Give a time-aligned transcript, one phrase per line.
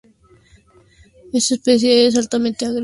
[1.31, 2.79] Esta especie es altamente gregaria.